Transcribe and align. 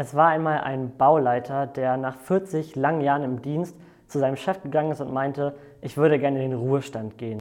Es 0.00 0.14
war 0.14 0.28
einmal 0.28 0.60
ein 0.60 0.96
Bauleiter, 0.96 1.66
der 1.66 1.96
nach 1.96 2.14
40 2.18 2.76
langen 2.76 3.00
Jahren 3.00 3.24
im 3.24 3.42
Dienst 3.42 3.76
zu 4.06 4.20
seinem 4.20 4.36
Chef 4.36 4.62
gegangen 4.62 4.92
ist 4.92 5.00
und 5.00 5.12
meinte, 5.12 5.56
ich 5.80 5.96
würde 5.96 6.20
gerne 6.20 6.40
in 6.40 6.52
den 6.52 6.60
Ruhestand 6.60 7.18
gehen. 7.18 7.40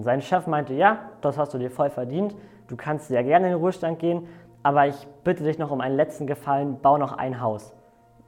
Sein 0.00 0.22
Chef 0.22 0.46
meinte, 0.46 0.72
ja, 0.74 1.00
das 1.20 1.36
hast 1.36 1.52
du 1.52 1.58
dir 1.58 1.68
voll 1.68 1.90
verdient, 1.90 2.36
du 2.68 2.76
kannst 2.76 3.08
sehr 3.08 3.24
gerne 3.24 3.46
in 3.46 3.54
den 3.54 3.58
Ruhestand 3.58 3.98
gehen, 3.98 4.28
aber 4.62 4.86
ich 4.86 5.08
bitte 5.24 5.42
dich 5.42 5.58
noch 5.58 5.72
um 5.72 5.80
einen 5.80 5.96
letzten 5.96 6.28
Gefallen, 6.28 6.78
bau 6.80 6.96
noch 6.96 7.12
ein 7.18 7.40
Haus. 7.40 7.74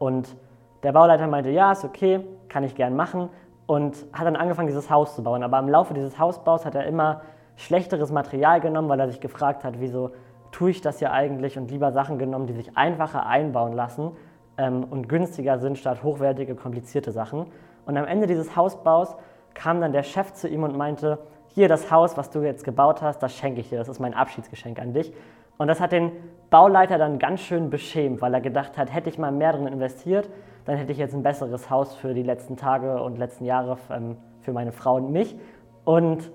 Und 0.00 0.34
der 0.82 0.90
Bauleiter 0.90 1.28
meinte, 1.28 1.50
ja, 1.50 1.70
ist 1.70 1.84
okay, 1.84 2.26
kann 2.48 2.64
ich 2.64 2.74
gern 2.74 2.96
machen 2.96 3.28
und 3.68 4.04
hat 4.12 4.26
dann 4.26 4.34
angefangen, 4.34 4.66
dieses 4.66 4.90
Haus 4.90 5.14
zu 5.14 5.22
bauen. 5.22 5.44
Aber 5.44 5.60
im 5.60 5.68
Laufe 5.68 5.94
dieses 5.94 6.18
Hausbaus 6.18 6.66
hat 6.66 6.74
er 6.74 6.86
immer 6.86 7.20
schlechteres 7.54 8.10
Material 8.10 8.60
genommen, 8.60 8.88
weil 8.88 8.98
er 8.98 9.06
sich 9.06 9.20
gefragt 9.20 9.62
hat, 9.62 9.74
wieso 9.78 10.10
tue 10.52 10.70
ich 10.70 10.80
das 10.80 11.00
ja 11.00 11.12
eigentlich 11.12 11.58
und 11.58 11.70
lieber 11.70 11.92
Sachen 11.92 12.18
genommen, 12.18 12.46
die 12.46 12.52
sich 12.52 12.76
einfacher 12.76 13.26
einbauen 13.26 13.72
lassen 13.72 14.12
ähm, 14.58 14.84
und 14.84 15.08
günstiger 15.08 15.58
sind 15.58 15.78
statt 15.78 16.02
hochwertige, 16.02 16.54
komplizierte 16.54 17.12
Sachen. 17.12 17.46
Und 17.86 17.96
am 17.96 18.06
Ende 18.06 18.26
dieses 18.26 18.56
Hausbaus 18.56 19.16
kam 19.54 19.80
dann 19.80 19.92
der 19.92 20.02
Chef 20.02 20.32
zu 20.32 20.48
ihm 20.48 20.62
und 20.62 20.76
meinte, 20.76 21.18
hier 21.48 21.68
das 21.68 21.90
Haus, 21.90 22.16
was 22.16 22.30
du 22.30 22.40
jetzt 22.40 22.64
gebaut 22.64 23.02
hast, 23.02 23.22
das 23.22 23.34
schenke 23.34 23.60
ich 23.60 23.68
dir, 23.68 23.78
das 23.78 23.88
ist 23.88 24.00
mein 24.00 24.14
Abschiedsgeschenk 24.14 24.78
an 24.80 24.92
dich. 24.92 25.12
Und 25.58 25.68
das 25.68 25.80
hat 25.80 25.92
den 25.92 26.12
Bauleiter 26.48 26.96
dann 26.96 27.18
ganz 27.18 27.40
schön 27.40 27.68
beschämt, 27.68 28.22
weil 28.22 28.32
er 28.32 28.40
gedacht 28.40 28.78
hat, 28.78 28.94
hätte 28.94 29.10
ich 29.10 29.18
mal 29.18 29.32
mehr 29.32 29.52
drin 29.52 29.66
investiert, 29.66 30.28
dann 30.64 30.76
hätte 30.76 30.92
ich 30.92 30.98
jetzt 30.98 31.14
ein 31.14 31.22
besseres 31.22 31.68
Haus 31.68 31.94
für 31.94 32.14
die 32.14 32.22
letzten 32.22 32.56
Tage 32.56 33.02
und 33.02 33.18
letzten 33.18 33.44
Jahre 33.44 33.76
ähm, 33.90 34.16
für 34.40 34.52
meine 34.52 34.72
Frau 34.72 34.96
und 34.96 35.12
mich. 35.12 35.36
Und 35.84 36.30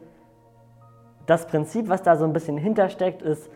das 1.26 1.48
Prinzip, 1.48 1.90
was 1.90 2.04
da 2.04 2.18
so 2.18 2.26
ein 2.26 2.34
bisschen 2.34 2.58
hintersteckt, 2.58 3.22
ist, 3.22 3.50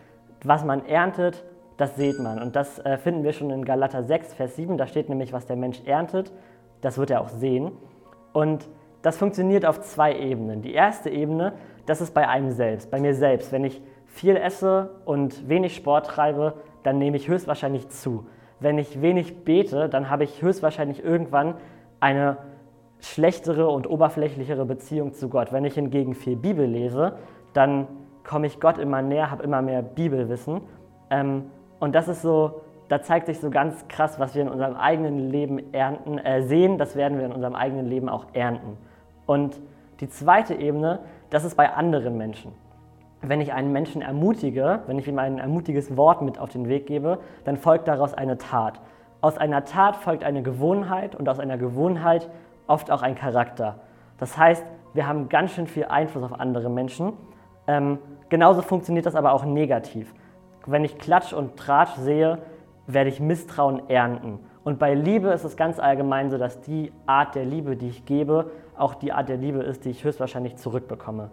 was 0.43 0.63
man 0.63 0.85
erntet, 0.85 1.43
das 1.77 1.95
sieht 1.95 2.20
man. 2.20 2.41
Und 2.41 2.55
das 2.55 2.79
äh, 2.79 2.98
finden 2.98 3.23
wir 3.23 3.34
schon 3.34 3.49
in 3.52 3.63
Galater 3.63 4.03
6, 4.03 4.34
Vers 4.34 4.55
7. 4.55 4.77
Da 4.77 4.87
steht 4.87 5.09
nämlich, 5.09 5.32
was 5.34 5.45
der 5.45 5.55
Mensch 5.55 5.82
erntet, 5.85 6.32
das 6.82 6.98
wird 6.98 7.09
er 7.09 7.21
auch 7.21 7.29
sehen. 7.29 7.71
Und 8.34 8.67
das 9.01 9.17
funktioniert 9.17 9.65
auf 9.65 9.82
zwei 9.82 10.15
Ebenen. 10.17 10.62
Die 10.62 10.73
erste 10.73 11.10
Ebene, 11.10 11.54
das 11.85 12.01
ist 12.01 12.13
bei 12.13 12.27
einem 12.27 12.51
selbst, 12.51 12.91
bei 12.91 12.99
mir 12.99 13.13
selbst. 13.13 13.51
Wenn 13.51 13.63
ich 13.63 13.82
viel 14.07 14.35
esse 14.35 14.90
und 15.05 15.48
wenig 15.48 15.76
Sport 15.76 16.07
treibe, 16.07 16.55
dann 16.84 16.98
nehme 16.98 17.15
ich 17.15 17.29
höchstwahrscheinlich 17.29 17.87
zu. 17.90 18.27
Wenn 18.60 18.77
ich 18.77 19.01
wenig 19.01 19.45
bete, 19.45 19.87
dann 19.87 20.10
habe 20.10 20.26
ich 20.26 20.41
höchstwahrscheinlich 20.41 21.04
irgendwann 21.04 21.55
eine 22.01 22.37
schlechtere 22.99 23.70
und 23.70 23.90
oberflächlichere 23.90 24.65
Beziehung 24.65 25.13
zu 25.13 25.29
Gott. 25.29 25.54
Wenn 25.54 25.63
ich 25.63 25.76
hingegen 25.76 26.13
viel 26.13 26.35
Bibel 26.35 26.65
lese, 26.65 27.13
dann 27.54 27.87
komme 28.23 28.48
ich 28.48 28.59
Gott 28.59 28.77
immer 28.77 29.01
näher, 29.01 29.31
habe 29.31 29.43
immer 29.43 29.62
mehr 29.62 29.81
Bibelwissen. 29.81 30.62
Ähm, 31.09 31.45
und 31.79 31.95
das 31.95 32.07
ist 32.07 32.21
so, 32.21 32.61
da 32.87 33.01
zeigt 33.01 33.27
sich 33.27 33.39
so 33.39 33.49
ganz 33.49 33.87
krass, 33.87 34.20
was 34.20 34.35
wir 34.35 34.41
in 34.41 34.49
unserem 34.49 34.76
eigenen 34.76 35.29
Leben 35.29 35.73
ernten, 35.73 36.17
äh, 36.17 36.41
sehen, 36.43 36.77
das 36.77 36.95
werden 36.95 37.17
wir 37.17 37.26
in 37.26 37.31
unserem 37.31 37.55
eigenen 37.55 37.87
Leben 37.87 38.09
auch 38.09 38.26
ernten. 38.34 38.77
Und 39.26 39.59
die 39.99 40.09
zweite 40.09 40.55
Ebene, 40.55 40.99
das 41.29 41.43
ist 41.43 41.55
bei 41.55 41.71
anderen 41.71 42.17
Menschen. 42.17 42.51
Wenn 43.21 43.41
ich 43.41 43.53
einen 43.53 43.71
Menschen 43.71 44.01
ermutige, 44.01 44.79
wenn 44.87 44.98
ich 44.98 45.07
ihm 45.07 45.20
ein 45.20 45.39
ermutiges 45.39 45.98
Wort 45.98 46.21
mit 46.21 46.39
auf 46.39 46.49
den 46.49 46.70
Weg 46.70 46.87
gebe, 46.87 47.20
dann 47.43 47.57
folgt 47.57 47.87
daraus 47.87 48.13
eine 48.13 48.37
Tat. 48.37 48.79
Aus 49.21 49.37
einer 49.37 49.65
Tat 49.65 49.98
folgt 49.98 50.23
eine 50.23 50.41
Gewohnheit 50.41 51.15
und 51.15 51.27
aus 51.27 51.39
einer 51.39 51.57
Gewohnheit 51.57 52.29
oft 52.67 52.89
auch 52.89 53.01
ein 53.01 53.15
Charakter. 53.15 53.76
Das 54.17 54.37
heißt, 54.37 54.65
wir 54.93 55.07
haben 55.07 55.29
ganz 55.29 55.51
schön 55.51 55.67
viel 55.67 55.85
Einfluss 55.85 56.23
auf 56.23 56.39
andere 56.39 56.70
Menschen 56.70 57.13
ähm, 57.70 57.99
genauso 58.29 58.63
funktioniert 58.63 59.05
das 59.05 59.13
aber 59.13 59.31
auch 59.31 59.45
negativ. 59.45 60.12
Wenn 60.65 60.84
ich 60.84 60.98
Klatsch 60.98 61.34
und 61.34 61.55
Tratsch 61.55 61.95
sehe, 61.98 62.39
werde 62.87 63.11
ich 63.11 63.20
Misstrauen 63.20 63.87
ernten. 63.89 64.39
Und 64.63 64.79
bei 64.79 64.95
Liebe 64.95 65.28
ist 65.28 65.44
es 65.44 65.56
ganz 65.56 65.78
allgemein 65.78 66.31
so, 66.31 66.39
dass 66.39 66.61
die 66.61 66.91
Art 67.06 67.35
der 67.35 67.45
Liebe, 67.45 67.75
die 67.75 67.89
ich 67.89 68.06
gebe, 68.06 68.49
auch 68.75 68.95
die 68.95 69.11
Art 69.13 69.29
der 69.29 69.38
Liebe 69.38 69.59
ist, 69.59 69.85
die 69.85 69.91
ich 69.91 70.03
höchstwahrscheinlich 70.03 70.55
zurückbekomme. 70.55 71.29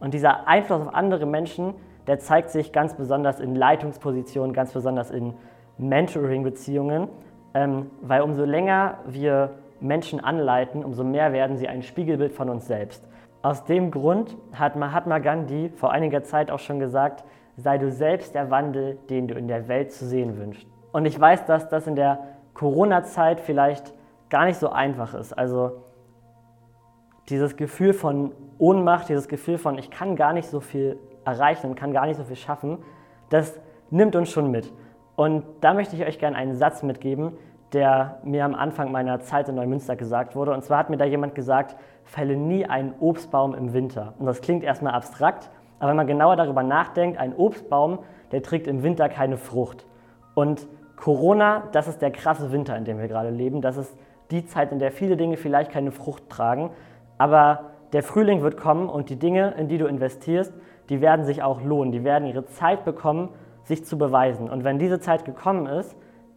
Und 0.00 0.12
dieser 0.12 0.48
Einfluss 0.48 0.80
auf 0.80 0.92
andere 0.92 1.24
Menschen, 1.24 1.74
der 2.08 2.18
zeigt 2.18 2.50
sich 2.50 2.72
ganz 2.72 2.94
besonders 2.94 3.38
in 3.38 3.54
Leitungspositionen, 3.54 4.52
ganz 4.52 4.72
besonders 4.72 5.12
in 5.12 5.34
Mentoring-Beziehungen, 5.78 7.08
ähm, 7.54 7.90
weil 8.02 8.22
umso 8.22 8.44
länger 8.44 8.98
wir 9.06 9.50
Menschen 9.80 10.18
anleiten, 10.18 10.84
umso 10.84 11.04
mehr 11.04 11.32
werden 11.32 11.56
sie 11.56 11.68
ein 11.68 11.82
Spiegelbild 11.82 12.32
von 12.32 12.50
uns 12.50 12.66
selbst. 12.66 13.06
Aus 13.46 13.62
dem 13.62 13.92
Grund 13.92 14.36
hat 14.54 14.74
Mahatma 14.74 15.20
Gandhi 15.20 15.68
vor 15.68 15.92
einiger 15.92 16.24
Zeit 16.24 16.50
auch 16.50 16.58
schon 16.58 16.80
gesagt, 16.80 17.22
sei 17.56 17.78
du 17.78 17.92
selbst 17.92 18.34
der 18.34 18.50
Wandel, 18.50 18.98
den 19.08 19.28
du 19.28 19.34
in 19.34 19.46
der 19.46 19.68
Welt 19.68 19.92
zu 19.92 20.04
sehen 20.04 20.36
wünschst. 20.36 20.66
Und 20.90 21.04
ich 21.04 21.20
weiß, 21.20 21.46
dass 21.46 21.68
das 21.68 21.86
in 21.86 21.94
der 21.94 22.24
Corona-Zeit 22.54 23.38
vielleicht 23.40 23.94
gar 24.30 24.46
nicht 24.46 24.58
so 24.58 24.70
einfach 24.70 25.14
ist. 25.14 25.32
Also 25.32 25.84
dieses 27.28 27.56
Gefühl 27.56 27.92
von 27.92 28.32
Ohnmacht, 28.58 29.08
dieses 29.08 29.28
Gefühl 29.28 29.58
von, 29.58 29.78
ich 29.78 29.92
kann 29.92 30.16
gar 30.16 30.32
nicht 30.32 30.48
so 30.48 30.58
viel 30.58 30.98
erreichen 31.24 31.68
und 31.68 31.76
kann 31.76 31.92
gar 31.92 32.06
nicht 32.06 32.16
so 32.16 32.24
viel 32.24 32.34
schaffen, 32.34 32.78
das 33.30 33.60
nimmt 33.90 34.16
uns 34.16 34.28
schon 34.28 34.50
mit. 34.50 34.72
Und 35.14 35.44
da 35.60 35.72
möchte 35.72 35.94
ich 35.94 36.04
euch 36.04 36.18
gerne 36.18 36.36
einen 36.36 36.56
Satz 36.56 36.82
mitgeben, 36.82 37.38
der 37.76 38.20
mir 38.24 38.46
am 38.46 38.54
Anfang 38.54 38.90
meiner 38.90 39.20
Zeit 39.20 39.50
in 39.50 39.54
Neumünster 39.54 39.96
gesagt 39.96 40.34
wurde. 40.34 40.52
Und 40.52 40.64
zwar 40.64 40.78
hat 40.78 40.88
mir 40.88 40.96
da 40.96 41.04
jemand 41.04 41.34
gesagt, 41.34 41.76
fälle 42.04 42.34
nie 42.34 42.64
einen 42.64 42.94
Obstbaum 43.00 43.54
im 43.54 43.74
Winter. 43.74 44.14
Und 44.18 44.24
das 44.24 44.40
klingt 44.40 44.64
erstmal 44.64 44.94
abstrakt, 44.94 45.50
aber 45.78 45.90
wenn 45.90 45.96
man 45.96 46.06
genauer 46.06 46.36
darüber 46.36 46.62
nachdenkt, 46.62 47.18
ein 47.18 47.36
Obstbaum, 47.36 47.98
der 48.32 48.42
trägt 48.42 48.66
im 48.66 48.82
Winter 48.82 49.10
keine 49.10 49.36
Frucht. 49.36 49.84
Und 50.34 50.66
Corona, 50.96 51.64
das 51.72 51.86
ist 51.86 52.00
der 52.00 52.10
krasse 52.10 52.50
Winter, 52.50 52.74
in 52.78 52.86
dem 52.86 52.98
wir 52.98 53.08
gerade 53.08 53.28
leben. 53.28 53.60
Das 53.60 53.76
ist 53.76 53.94
die 54.30 54.46
Zeit, 54.46 54.72
in 54.72 54.78
der 54.78 54.90
viele 54.90 55.18
Dinge 55.18 55.36
vielleicht 55.36 55.70
keine 55.70 55.90
Frucht 55.90 56.30
tragen. 56.30 56.70
Aber 57.18 57.72
der 57.92 58.02
Frühling 58.02 58.40
wird 58.40 58.56
kommen 58.56 58.88
und 58.88 59.10
die 59.10 59.18
Dinge, 59.18 59.52
in 59.58 59.68
die 59.68 59.76
du 59.76 59.84
investierst, 59.84 60.54
die 60.88 61.02
werden 61.02 61.26
sich 61.26 61.42
auch 61.42 61.60
lohnen. 61.60 61.92
Die 61.92 62.04
werden 62.04 62.26
ihre 62.26 62.46
Zeit 62.46 62.86
bekommen, 62.86 63.28
sich 63.64 63.84
zu 63.84 63.98
beweisen. 63.98 64.48
Und 64.48 64.64
wenn 64.64 64.78
diese 64.78 64.98
Zeit 64.98 65.26
gekommen 65.26 65.66
ist, 65.66 65.94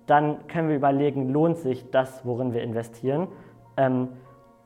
dann 0.09 0.47
können 0.47 0.69
wir 0.69 0.75
überlegen, 0.75 1.29
lohnt 1.29 1.57
sich 1.57 1.89
das, 1.91 2.25
worin 2.25 2.53
wir 2.53 2.63
investieren. 2.63 3.27
Ähm, 3.77 4.09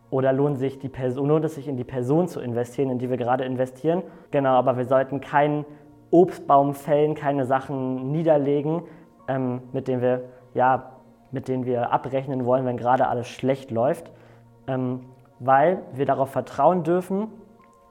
oder 0.10 0.32
lohnt, 0.32 0.58
sich 0.60 0.78
die 0.78 0.90
Person, 0.90 1.28
lohnt 1.28 1.44
es 1.44 1.56
sich 1.56 1.68
in 1.68 1.76
die 1.76 1.84
Person 1.84 2.28
zu 2.28 2.40
investieren, 2.40 2.92
in 2.92 3.00
die 3.00 3.10
wir 3.10 3.18
gerade 3.18 3.44
investieren? 3.46 4.04
Genau, 4.30 4.52
aber 4.52 4.78
wir 4.78 4.86
sollten 4.86 5.22
keinen 5.22 5.66
Obstbaum 6.12 6.76
fällen, 6.76 7.16
keine 7.16 7.46
Sachen 7.46 8.12
niederlegen, 8.12 8.84
ähm, 9.28 9.62
mit, 9.72 9.88
denen 9.88 10.02
wir, 10.02 10.26
ja, 10.54 10.92
mit 11.32 11.48
denen 11.48 11.66
wir 11.66 11.92
abrechnen 11.92 12.46
wollen, 12.46 12.66
wenn 12.66 12.78
gerade 12.78 13.08
alles 13.08 13.28
schlecht 13.28 13.72
läuft. 13.72 14.12
Ähm, 14.68 15.02
weil 15.40 15.82
wir 15.94 16.06
darauf 16.06 16.30
vertrauen 16.30 16.84
dürfen, 16.84 17.28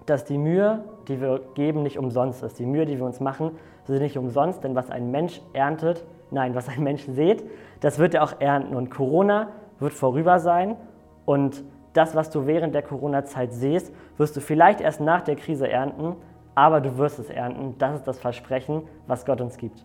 dass 0.07 0.25
die 0.25 0.39
Mühe, 0.39 0.85
die 1.09 1.21
wir 1.21 1.41
geben, 1.55 1.83
nicht 1.83 1.99
umsonst 1.99 2.43
ist. 2.43 2.59
Die 2.59 2.67
Mühe, 2.67 2.87
die 2.87 2.99
wir 2.99 3.05
uns 3.05 3.21
machen, 3.21 3.53
ist 3.87 4.01
nicht 4.01 4.19
umsonst, 4.19 4.65
denn 4.65 4.75
was 4.75 4.91
ein 4.91 5.11
Mensch 5.11 5.41
erntet, 5.53 6.05
nein, 6.31 6.55
was 6.55 6.69
ein 6.69 6.83
Mensch 6.83 7.05
sät, 7.07 7.45
das 7.81 7.99
wird 7.99 8.15
er 8.15 8.23
auch 8.23 8.41
ernten. 8.41 8.75
Und 8.75 8.91
Corona 8.91 9.49
wird 9.79 9.93
vorüber 9.93 10.39
sein 10.39 10.77
und 11.25 11.65
das, 11.93 12.15
was 12.15 12.31
du 12.31 12.47
während 12.47 12.75
der 12.75 12.83
Corona-Zeit 12.83 13.53
siehst, 13.53 13.93
wirst 14.17 14.37
du 14.37 14.41
vielleicht 14.41 14.81
erst 14.81 15.01
nach 15.01 15.23
der 15.23 15.37
Krise 15.37 15.69
ernten, 15.69 16.17
aber 16.55 16.81
du 16.81 16.97
wirst 16.99 17.19
es 17.19 17.29
ernten. 17.29 17.75
Das 17.79 17.97
ist 17.97 18.05
das 18.05 18.19
Versprechen, 18.19 18.83
was 19.07 19.27
Gott 19.27 19.41
uns 19.41 19.59
gibt. 19.59 19.85